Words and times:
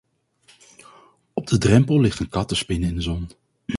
Op 1.33 1.47
de 1.47 1.57
drempel 1.57 1.99
ligt 2.01 2.19
een 2.19 2.29
kat 2.29 2.47
te 2.47 2.55
spinnen 2.55 2.89
in 2.89 2.95
de 2.95 3.01
zon. 3.01 3.29